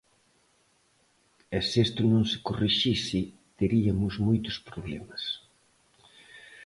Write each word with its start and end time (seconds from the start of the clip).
E 1.57 1.59
se 1.67 1.77
isto 1.85 2.01
non 2.13 2.23
se 2.31 2.37
corrixise, 2.47 3.21
teriamos 3.57 4.13
moitos 4.27 4.57
problemas. 4.69 5.23